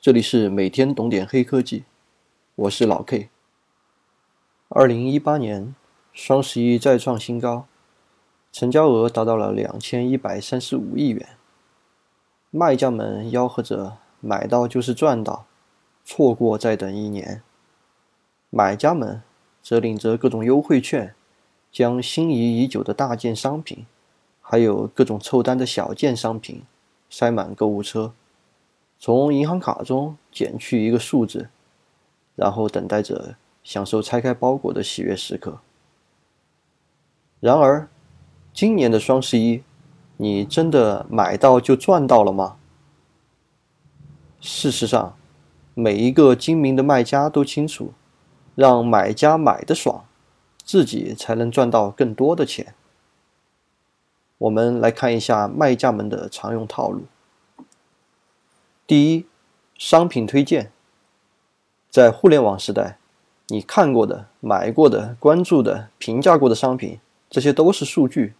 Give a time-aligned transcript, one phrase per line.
[0.00, 1.82] 这里是每天懂点黑科技，
[2.54, 3.30] 我是老 K。
[4.68, 5.74] 二零一八年
[6.12, 7.66] 双十一再创新高，
[8.52, 11.30] 成交额达到了两千一百三十五亿元。
[12.52, 15.46] 卖家们吆喝着“买到就是赚到，
[16.04, 17.42] 错过再等一年”，
[18.50, 19.20] 买家们
[19.60, 21.12] 则领着各种优惠券，
[21.72, 23.84] 将心仪已久的大件商品，
[24.40, 26.62] 还有各种凑单的小件商品
[27.10, 28.12] 塞满购物车。
[28.98, 31.48] 从银行卡中减去一个数字，
[32.34, 35.60] 然后等待着享受拆开包裹的喜悦时刻。
[37.38, 37.88] 然而，
[38.52, 39.62] 今年的双十一，
[40.16, 42.56] 你真的买到就赚到了吗？
[44.40, 45.16] 事实上，
[45.74, 47.92] 每一个精明的卖家都清楚，
[48.56, 50.04] 让买家买的爽，
[50.64, 52.74] 自己才能赚到更多的钱。
[54.38, 57.02] 我们来看一下卖家们的常用套路。
[58.88, 59.26] 第一，
[59.76, 60.72] 商品推荐。
[61.90, 62.96] 在互联网时代，
[63.48, 68.32] 你看过的、买过的、关注的、评价过的商品，这些都是数据。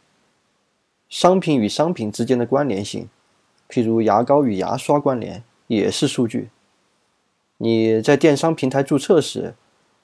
[1.10, 3.10] 商品与商品之间的关联性，
[3.68, 6.48] 譬如牙膏与牙刷关联，也是数据。
[7.58, 9.54] 你在电商平台注册时，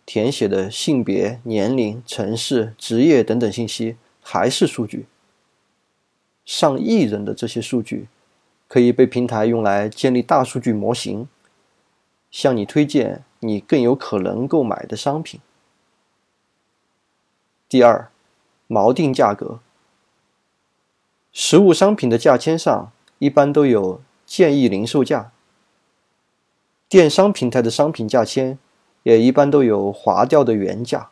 [0.04, 5.06] 填写的性别、年龄、城市、职业等等信息，还是数据。
[6.44, 8.08] 上亿人的这些数据。
[8.74, 11.28] 可以被平台用来建立大数据模型，
[12.32, 15.40] 向你推荐你更有可能购买的商品。
[17.68, 18.10] 第二，
[18.68, 19.60] 锚定价格。
[21.32, 25.30] 实物商品的价签上一般都有建议零售价，
[26.88, 28.58] 电商平台的商品价签
[29.04, 31.10] 也一般都有划掉的原价。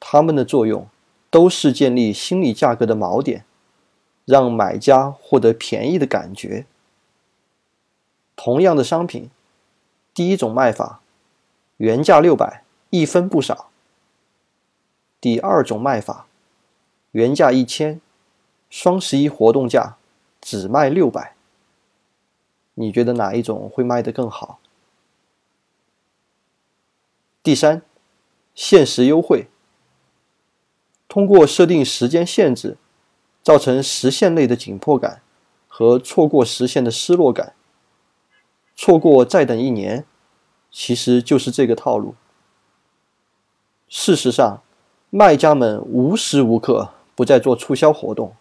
[0.00, 0.88] 它们的作用
[1.28, 3.44] 都是建立心理价格的锚点。
[4.26, 6.66] 让买家获得便宜的感觉。
[8.34, 9.30] 同样的商品，
[10.12, 11.00] 第一种卖法，
[11.78, 13.70] 原价六百，一分不少；
[15.18, 16.26] 第二种卖法，
[17.12, 18.00] 原价一千，
[18.68, 19.96] 双十一活动价
[20.40, 21.34] 只卖六百。
[22.74, 24.58] 你觉得哪一种会卖得更好？
[27.42, 27.80] 第三，
[28.54, 29.46] 限时优惠，
[31.08, 32.76] 通过设定时间限制。
[33.46, 35.22] 造成实现内的紧迫感
[35.68, 37.52] 和错过实现的失落感，
[38.74, 40.04] 错过再等一年，
[40.72, 42.16] 其实就是这个套路。
[43.88, 44.64] 事实上，
[45.10, 48.34] 卖家们无时无刻不在做促销活动，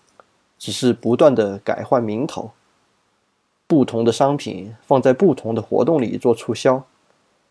[0.57, 2.49] 只是不断的改换名头，
[3.67, 6.83] 不同的商品放在不同的活动里做促销。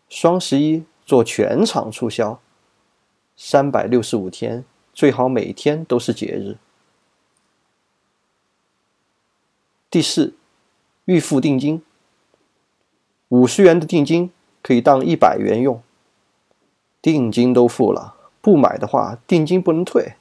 [0.09, 2.37] 双十一做全场促销，
[3.37, 6.57] 三百六十五天，最好每天都是节日。
[9.95, 10.33] 第四，
[11.05, 11.81] 预付定金。
[13.29, 14.29] 五十元的定金
[14.61, 15.81] 可以当一百元用。
[17.01, 20.15] 定金都付了，不买的话，定金不能退，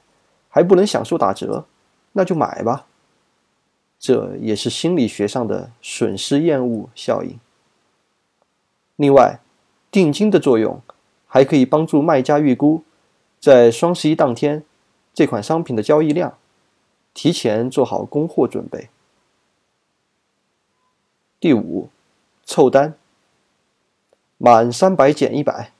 [0.48, 1.64] 还不能享受打折，
[2.12, 2.86] 那就买吧。
[3.98, 7.36] 这也是心理学上的损失厌恶效应。
[8.94, 9.40] 另外，
[9.90, 10.80] 定金的作用
[11.26, 12.84] 还可以帮助卖家预估
[13.40, 14.62] 在双十一当天
[15.12, 16.38] 这款商品的交易量，
[17.12, 18.88] 提前做好供货准备。
[21.44, 21.90] 第五，
[22.46, 22.94] 凑单，
[24.38, 25.72] 满三百减一百。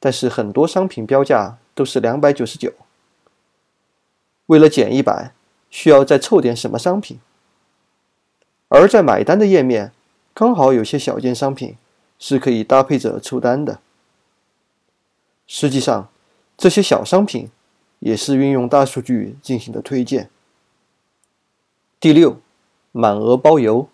[0.00, 2.72] 但是很多商品标价都是两百九十九，
[4.46, 5.34] 为了减一百，
[5.68, 7.20] 需要再凑点什么商品？
[8.68, 9.92] 而在买单的页面，
[10.32, 11.76] 刚好有些小件商品
[12.18, 13.80] 是可以搭配着凑单的。
[15.46, 16.08] 实际上，
[16.56, 17.50] 这些小商品
[17.98, 20.30] 也是运用大数据进行的推荐。
[22.00, 22.40] 第六，
[22.92, 23.86] 满额包邮。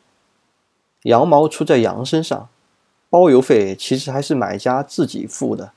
[1.04, 2.48] 羊毛出在羊身上，
[3.08, 5.72] 包邮费其实还是买家自己付的。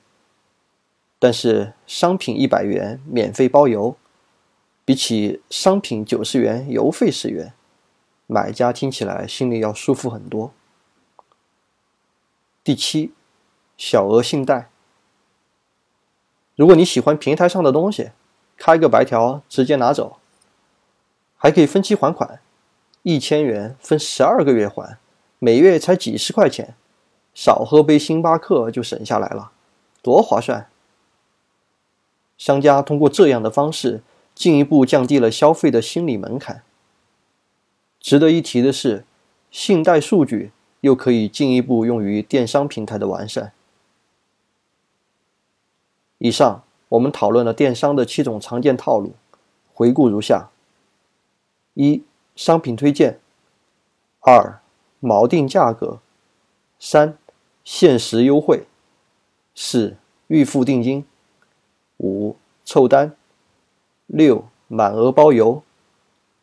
[1.20, 3.96] 但是商品一百元免费包邮，
[4.86, 7.54] 比起商品九十元邮费十元，
[8.26, 10.52] 买家听起来心里要舒服很多。
[12.64, 13.12] 第七，
[13.78, 14.70] 小额信贷。
[16.56, 18.12] 如果你喜欢平台上的东西，
[18.56, 20.20] 开个白条直接拿走，
[21.36, 22.40] 还可以分期还款，
[23.04, 24.98] 一千元分十二个月还。
[25.40, 26.76] 每月才几十块钱，
[27.34, 29.52] 少喝杯星巴克就省下来了，
[30.02, 30.70] 多划算！
[32.38, 34.02] 商家通过这样的方式，
[34.34, 36.64] 进一步降低了消费的心理门槛。
[38.00, 39.06] 值得一提的是，
[39.52, 40.52] 信贷数据
[40.82, 43.52] 又可以进一步用于电商平台的完善。
[46.20, 49.14] 以上我们讨论了电商的七种常见套路，
[49.74, 50.50] 回顾如下：
[51.76, 52.04] 一、
[52.36, 53.20] 商品推荐；
[54.22, 54.60] 二、
[55.02, 56.00] 锚定价格，
[56.80, 57.18] 三、
[57.64, 58.66] 限时优惠；
[59.56, 59.96] 四、
[60.28, 61.04] 预付定金；
[61.98, 62.36] 五、
[62.66, 63.12] 凑单；
[64.08, 65.62] 六、满额包邮；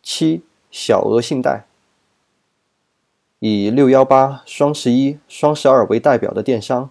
[0.02, 1.66] 七、小额信贷。
[3.40, 6.90] 以六幺八、双十一、双十二为代表的电商，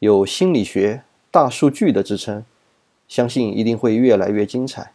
[0.00, 2.44] 有心理学、大数据的支撑，
[3.06, 4.92] 相信一定会越来越精彩。